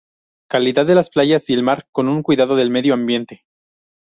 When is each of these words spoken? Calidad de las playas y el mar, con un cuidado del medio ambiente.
Calidad 0.49 0.87
de 0.87 0.95
las 0.95 1.11
playas 1.11 1.47
y 1.51 1.53
el 1.53 1.61
mar, 1.61 1.87
con 1.91 2.07
un 2.09 2.23
cuidado 2.23 2.55
del 2.55 2.71
medio 2.71 2.95
ambiente. 2.95 3.45